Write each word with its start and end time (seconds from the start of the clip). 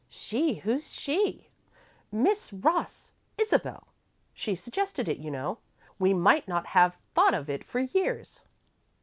"She? 0.09 0.55
Who's 0.55 0.93
'she'?" 0.95 1.51
"Miss 2.11 2.51
Ross 2.51 3.11
Isabel. 3.37 3.89
She 4.33 4.55
suggested 4.55 5.07
it, 5.07 5.19
you 5.19 5.29
know. 5.29 5.59
We 5.99 6.11
might 6.11 6.47
not 6.47 6.65
have 6.73 6.97
thought 7.13 7.35
of 7.35 7.51
it 7.51 7.63
for 7.63 7.81
years." 7.81 8.39